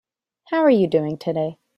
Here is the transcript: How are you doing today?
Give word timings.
How 0.45 0.61
are 0.63 0.69
you 0.71 0.87
doing 0.87 1.15
today? 1.19 1.59